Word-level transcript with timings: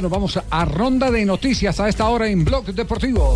Nos 0.00 0.10
vamos 0.10 0.40
a 0.48 0.64
ronda 0.64 1.10
de 1.10 1.22
noticias 1.26 1.78
a 1.78 1.86
esta 1.86 2.08
hora 2.08 2.26
en 2.26 2.46
Blog 2.46 2.64
Deportivo. 2.64 3.34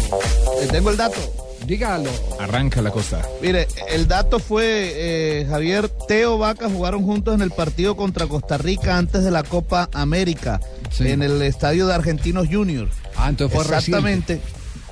Eh, 0.63 0.67
tengo 0.71 0.89
el 0.89 0.97
dato. 0.97 1.21
Dígalo. 1.67 2.09
Arranca 2.41 2.81
la 2.81 2.91
costa. 2.91 3.21
Mire, 3.43 3.69
el 3.91 4.09
dato 4.09 4.39
fue, 4.39 4.63
eh, 4.95 5.47
Javier, 5.51 5.91
Teo 6.09 6.39
Vaca 6.39 6.71
jugaron 6.71 7.03
juntos 7.05 7.35
en 7.35 7.43
el 7.43 7.51
partido 7.51 7.95
contra 7.95 8.27
Costa 8.27 8.57
Rica 8.57 8.97
antes 8.97 9.23
de 9.23 9.31
la 9.31 9.43
Copa 9.43 9.91
América, 9.93 10.63
Sí. 10.91 11.07
en 11.09 11.23
el 11.23 11.43
estadio 11.43 11.87
de 11.89 11.93
Argentinos 11.95 12.49
Juniors. 12.51 12.91
Ah, 13.17 13.29
entonces 13.29 13.55
fue 13.55 13.63
Exactamente. 13.77 14.41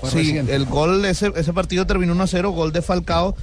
Fue 0.02 0.10
sí, 0.10 0.16
reciente. 0.18 0.54
el 0.54 0.66
gol, 0.66 1.02
ese, 1.06 1.32
ese 1.34 1.54
partido 1.54 1.86
terminó 1.86 2.12
1 2.12 2.24
a 2.24 2.26
0, 2.26 2.50
gol 2.50 2.72
de 2.74 2.82
Falcao. 2.82 3.36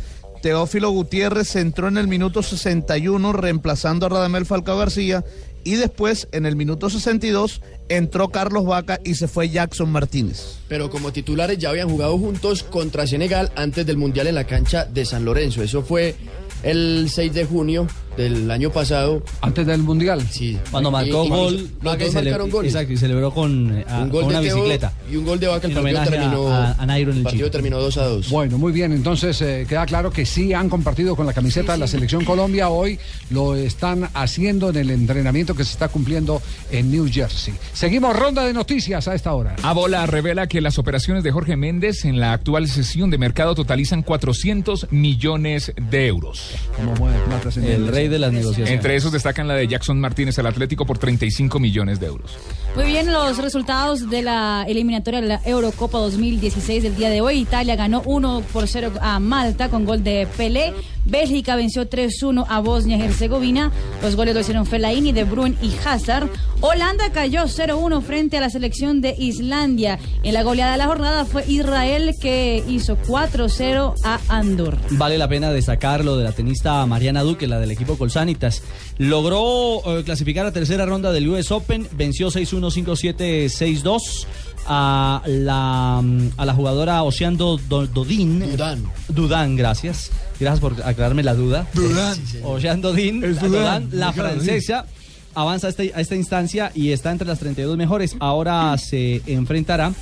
Teófilo 0.43 0.91
Gutiérrez 0.91 1.55
entró 1.55 1.87
en 1.87 1.97
el 1.97 2.07
minuto 2.07 2.43
61 2.43 3.33
reemplazando 3.33 4.05
a 4.05 4.09
Radamel 4.09 4.45
Falcao 4.45 4.77
García 4.77 5.23
y 5.63 5.75
después 5.75 6.27
en 6.31 6.47
el 6.47 6.55
minuto 6.55 6.89
62 6.89 7.61
entró 7.97 8.29
Carlos 8.29 8.65
Vaca 8.65 8.99
y 9.03 9.15
se 9.15 9.27
fue 9.27 9.49
Jackson 9.49 9.91
Martínez. 9.91 10.57
pero 10.67 10.89
como 10.89 11.11
titulares 11.11 11.57
ya 11.57 11.69
habían 11.69 11.89
jugado 11.89 12.17
juntos 12.17 12.63
contra 12.63 13.05
Senegal 13.05 13.51
antes 13.55 13.85
del 13.85 13.97
Mundial 13.97 14.27
en 14.27 14.35
la 14.35 14.45
cancha 14.45 14.85
de 14.85 15.03
San 15.05 15.25
Lorenzo. 15.25 15.61
Eso 15.63 15.81
fue 15.83 16.15
el 16.63 17.09
6 17.11 17.33
de 17.33 17.45
junio 17.45 17.87
del 18.15 18.49
año 18.51 18.71
pasado. 18.71 19.23
Antes 19.41 19.65
del 19.65 19.79
Mundial. 19.81 20.21
Sí. 20.29 20.57
Cuando 20.69 20.89
Y- 20.89 20.91
marcó 20.91 21.25
y- 21.25 21.29
gol, 21.29 21.55
Los 21.57 21.83
Vaca 21.83 22.05
y 22.05 22.11
marcaron 22.11 22.49
gol. 22.49 22.65
Exacto, 22.65 22.93
y 22.93 22.97
celebró 22.97 23.33
con, 23.33 23.79
eh, 23.79 23.85
a- 23.87 24.01
Un 24.03 24.09
gol 24.09 24.21
con 24.23 24.29
una 24.31 24.41
de 24.41 24.47
Teo 24.47 24.55
bicicleta. 24.57 24.93
y 25.11 25.15
un 25.15 25.25
gol 25.25 25.39
de 25.39 25.47
Vaca. 25.47 25.67
El 25.67 25.77
En 25.77 25.83
partido 25.83 26.03
terminó, 26.03 26.47
a- 26.49 26.71
a 26.73 26.85
Nairo 26.85 27.09
en 27.11 27.15
el 27.15 27.17
el 27.19 27.23
partido 27.23 27.45
Chile. 27.47 27.51
terminó 27.51 27.79
2 27.79 27.97
a 27.97 28.05
2. 28.05 28.29
Bueno, 28.29 28.57
muy 28.57 28.71
bien. 28.73 28.91
Entonces 28.91 29.41
eh, 29.41 29.65
queda 29.67 29.85
claro 29.85 30.11
que 30.11 30.25
sí 30.25 30.53
han 30.53 30.69
compartido 30.69 31.15
con 31.15 31.25
la 31.25 31.33
camiseta 31.33 31.71
de 31.73 31.79
la 31.79 31.87
Selección 31.87 32.23
Colombia. 32.25 32.69
Hoy 32.69 32.99
lo 33.29 33.55
están 33.55 34.09
haciendo 34.13 34.69
en 34.69 34.75
el 34.75 34.89
entrenamiento 34.91 35.55
que 35.55 35.63
se 35.63 35.71
está 35.71 35.87
cumpliendo 35.87 36.41
en 36.69 36.91
New 36.91 37.07
Jersey. 37.11 37.53
Seguimos 37.81 38.15
ronda 38.15 38.45
de 38.45 38.53
noticias 38.53 39.07
a 39.07 39.15
esta 39.15 39.33
hora. 39.33 39.55
Abola 39.63 40.05
revela 40.05 40.45
que 40.45 40.61
las 40.61 40.77
operaciones 40.77 41.23
de 41.23 41.31
Jorge 41.31 41.55
Méndez 41.55 42.05
en 42.05 42.19
la 42.19 42.31
actual 42.31 42.67
sesión 42.67 43.09
de 43.09 43.17
mercado 43.17 43.55
totalizan 43.55 44.03
400 44.03 44.91
millones 44.91 45.73
de 45.75 46.05
euros. 46.05 46.53
¿Cómo 46.75 46.93
mueve 46.93 47.17
plata, 47.25 47.49
señor? 47.49 47.71
El 47.71 47.87
rey 47.87 48.07
de 48.07 48.19
las 48.19 48.31
negociaciones. 48.31 48.71
Entre 48.71 48.95
esos 48.95 49.11
destacan 49.11 49.47
la 49.47 49.55
de 49.55 49.67
Jackson 49.67 49.99
Martínez 49.99 50.37
al 50.37 50.45
Atlético 50.45 50.85
por 50.85 50.99
35 50.99 51.59
millones 51.59 51.99
de 51.99 52.05
euros. 52.05 52.37
Muy 52.73 52.85
bien, 52.85 53.11
los 53.11 53.37
resultados 53.37 54.09
de 54.09 54.21
la 54.21 54.63
eliminatoria 54.65 55.19
de 55.19 55.27
la 55.27 55.41
Eurocopa 55.43 55.97
2016 55.97 56.83
del 56.83 56.95
día 56.95 57.09
de 57.09 57.19
hoy. 57.19 57.39
Italia 57.39 57.75
ganó 57.75 58.01
1 58.05 58.43
por 58.53 58.65
0 58.65 58.93
a 59.01 59.19
Malta 59.19 59.67
con 59.67 59.83
gol 59.83 60.03
de 60.05 60.25
Pelé. 60.37 60.73
Bélgica 61.03 61.55
venció 61.55 61.89
3-1 61.89 62.45
a 62.47 62.59
Bosnia 62.59 62.95
y 62.97 63.01
Herzegovina. 63.01 63.71
Los 64.01 64.15
goles 64.15 64.35
lo 64.35 64.39
hicieron 64.39 64.65
Fellaini, 64.65 65.11
De 65.11 65.23
Bruyne 65.25 65.57
y 65.61 65.73
Hazard. 65.85 66.29
Holanda 66.61 67.11
cayó 67.11 67.43
0-1 67.43 68.03
frente 68.03 68.37
a 68.37 68.41
la 68.41 68.49
selección 68.49 69.01
de 69.01 69.15
Islandia. 69.17 69.97
En 70.23 70.33
la 70.33 70.43
goleada 70.43 70.73
de 70.73 70.77
la 70.77 70.85
jornada 70.85 71.25
fue 71.25 71.43
Israel 71.47 72.13
que 72.21 72.63
hizo 72.67 72.97
4-0 72.97 73.95
a 74.03 74.19
Andorra. 74.29 74.77
Vale 74.91 75.17
la 75.17 75.27
pena 75.27 75.51
destacar 75.51 76.05
lo 76.05 76.17
de 76.17 76.23
la 76.23 76.33
tenista 76.33 76.85
Mariana 76.85 77.23
Duque, 77.23 77.47
la 77.47 77.59
del 77.59 77.71
equipo 77.71 77.97
Colsanitas. 77.97 78.61
Logró 78.99 79.81
eh, 79.85 80.03
clasificar 80.03 80.45
a 80.45 80.51
tercera 80.51 80.85
ronda 80.85 81.11
del 81.11 81.27
US 81.29 81.51
Open, 81.51 81.87
venció 81.93 82.27
6-1, 82.27 82.60
5-7, 82.69 83.45
6-2 83.49 84.27
a 84.67 85.21
la, 85.25 86.01
mm, 86.03 86.29
a 86.37 86.45
la 86.45 86.53
jugadora 86.53 87.01
Oceando 87.03 87.57
Do- 87.67 87.87
Dodín. 87.87 88.39
Dudán. 88.51 88.83
Dudán, 89.09 89.55
gracias. 89.55 90.11
Gracias 90.39 90.59
por 90.59 90.73
aclararme 90.83 91.23
la 91.23 91.33
duda. 91.33 91.67
Dudán. 91.73 92.17
Ocean 92.43 92.81
Dodín, 92.81 93.23
Es 93.23 93.39
Dudán, 93.41 93.89
Dudán, 93.89 93.89
la 93.99 94.13
francesa. 94.13 94.85
Avanza 95.33 95.67
a, 95.67 95.69
este- 95.69 95.91
a 95.95 96.01
esta 96.01 96.15
instancia 96.15 96.71
y 96.75 96.91
está 96.91 97.11
entre 97.11 97.27
las 97.27 97.39
32 97.39 97.77
mejores. 97.77 98.15
Ahora 98.19 98.77
se 98.77 99.21
enfrentará 99.27 99.93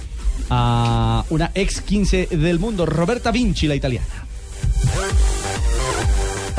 a 0.49 1.23
una 1.29 1.51
ex 1.53 1.81
15 1.81 2.27
del 2.31 2.59
mundo, 2.59 2.85
Roberta 2.85 3.31
Vinci, 3.31 3.67
la 3.67 3.75
italiana. 3.75 4.07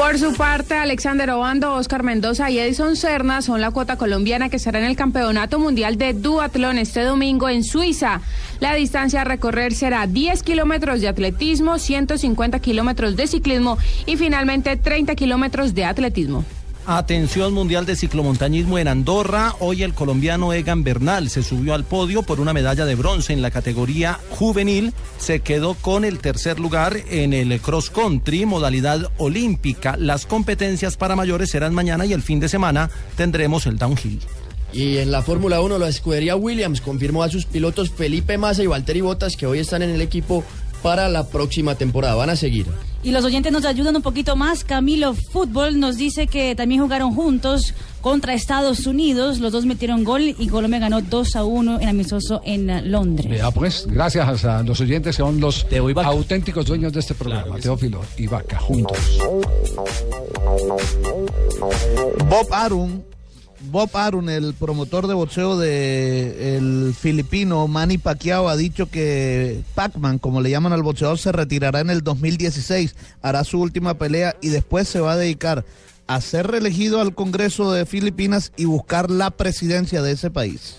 Por 0.00 0.19
su 0.19 0.33
parte, 0.33 0.72
Alexander 0.77 1.28
Obando, 1.28 1.75
Oscar 1.75 2.03
Mendoza 2.03 2.50
y 2.50 2.59
Edison 2.59 2.97
Serna 2.97 3.43
son 3.43 3.61
la 3.61 3.71
cuota 3.71 3.99
colombiana 3.99 4.49
que 4.49 4.56
estará 4.56 4.78
en 4.78 4.87
el 4.87 4.97
Campeonato 4.97 5.59
Mundial 5.59 5.99
de 5.99 6.15
Duatlón 6.15 6.78
este 6.78 7.03
domingo 7.03 7.50
en 7.50 7.62
Suiza. 7.62 8.22
La 8.61 8.75
distancia 8.75 9.21
a 9.21 9.25
recorrer 9.25 9.75
será 9.75 10.06
10 10.06 10.43
kilómetros 10.43 11.03
de 11.03 11.09
atletismo, 11.09 11.78
150 11.78 12.61
kilómetros 12.61 13.15
de 13.15 13.27
ciclismo 13.27 13.77
y 14.06 14.16
finalmente 14.16 14.75
30 14.78 15.15
kilómetros 15.16 15.75
de 15.75 15.84
atletismo. 15.84 16.47
Atención 16.87 17.53
Mundial 17.53 17.87
de 17.87 17.95
Ciclomontañismo 17.95 18.79
en 18.79 18.89
Andorra. 18.89 19.55
Hoy 19.61 19.83
el 19.83 19.95
colombiano 19.95 20.53
Egan 20.53 20.83
Bernal 20.83 21.29
se 21.29 21.43
subió 21.43 21.75
al 21.75 21.85
podio 21.85 22.23
por 22.23 22.41
una 22.41 22.53
medalla 22.53 22.87
de 22.87 22.95
bronce 22.95 23.33
en 23.33 23.43
la 23.43 23.51
categoría 23.51 24.19
juvenil. 24.31 24.93
Se 25.19 25.41
quedó 25.41 25.75
con 25.75 26.05
el 26.05 26.19
tercer 26.19 26.59
lugar 26.59 26.97
en 27.11 27.33
el 27.35 27.61
cross 27.61 27.91
country, 27.91 28.47
modalidad 28.47 29.11
olímpica. 29.19 29.97
Las 29.97 30.27
competencias 30.27 30.97
para 30.97 31.17
mayores 31.17 31.51
serán 31.51 31.75
mañana 31.75 32.07
y 32.07 32.13
el 32.13 32.23
fin 32.23 32.41
de 32.41 32.49
semana 32.49 32.91
tendremos 33.17 33.67
el 33.67 33.77
downhill. 33.77 34.21
Y 34.73 34.99
en 34.99 35.11
la 35.11 35.23
Fórmula 35.23 35.61
1, 35.61 35.79
la 35.79 35.89
escudería 35.89 36.37
Williams 36.37 36.81
confirmó 36.81 37.23
a 37.23 37.29
sus 37.29 37.45
pilotos 37.45 37.91
Felipe 37.91 38.39
Massa 38.39 38.62
y 38.62 38.69
Valtteri 38.69 39.01
Bottas 39.01 39.37
que 39.37 39.47
hoy 39.47 39.59
están 39.59 39.83
en 39.83 39.91
el 39.91 40.01
equipo 40.01 40.45
para 40.83 41.09
la 41.09 41.29
próxima 41.29 41.75
temporada. 41.75 42.15
Van 42.15 42.31
a 42.31 42.37
seguir. 42.37 42.67
Y 43.03 43.13
los 43.13 43.25
oyentes 43.25 43.51
nos 43.51 43.65
ayudan 43.65 43.97
un 43.97 44.03
poquito 44.03 44.37
más. 44.37 44.63
Camilo 44.63 45.15
Fútbol 45.15 45.81
nos 45.81 45.97
dice 45.97 46.27
que 46.27 46.55
también 46.55 46.83
jugaron 46.83 47.15
juntos 47.15 47.73
contra 48.03 48.35
Estados 48.35 48.87
Unidos. 48.87 49.39
Los 49.39 49.53
dos 49.53 49.65
metieron 49.65 50.05
gol 50.05 50.35
y 50.39 50.49
Colombia 50.49 50.81
ganó 50.81 51.01
2 51.01 51.37
a 51.37 51.45
1 51.45 51.81
en 51.81 51.89
amistoso 51.89 52.43
en 52.45 52.91
Londres. 52.91 53.39
Ya 53.39 53.51
pues, 53.51 53.87
gracias 53.87 54.45
a 54.45 54.63
los 54.63 54.81
oyentes 54.81 55.17
que 55.17 55.23
son 55.23 55.41
los 55.41 55.67
auténticos 55.97 56.67
dueños 56.67 56.93
de 56.93 57.01
este 57.01 57.15
programa, 57.15 57.57
Teófilo 57.59 58.03
y 58.19 58.27
Vaca, 58.27 58.59
juntos. 58.59 58.99
Bob 62.29 62.49
Arum, 62.53 63.01
Bob 63.62 63.91
Arum, 63.94 64.28
el 64.28 64.54
promotor 64.54 65.06
de 65.06 65.15
boxeo 65.15 65.59
de 65.59 66.56
el 66.56 66.94
filipino 66.98 67.69
Manny 67.69 67.98
Pacquiao 67.98 68.48
ha 68.48 68.56
dicho 68.56 68.91
que 68.91 69.62
Pac-Man, 69.75 70.19
como 70.19 70.41
le 70.41 70.50
llaman 70.50 70.72
al 70.72 70.82
boxeador, 70.82 71.19
se 71.19 71.32
retirará 71.32 71.81
en 71.81 71.91
el 71.91 72.03
2016, 72.03 72.94
hará 73.20 73.44
su 73.44 73.60
última 73.60 73.94
pelea 73.94 74.37
y 74.41 74.49
después 74.49 74.88
se 74.88 75.00
va 75.00 75.12
a 75.12 75.16
dedicar 75.16 75.65
a 76.06 76.20
ser 76.20 76.49
reelegido 76.49 77.00
al 77.00 77.15
Congreso 77.15 77.72
de 77.72 77.87
Filipinas 77.87 78.53
y 78.56 78.65
buscar 78.65 79.10
la 79.10 79.31
presidencia 79.31 80.03
de 80.03 80.12
ese 80.12 80.31
país. 80.31 80.76